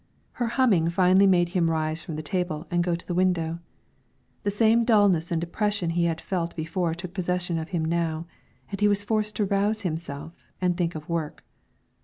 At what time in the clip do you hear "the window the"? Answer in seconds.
3.05-4.49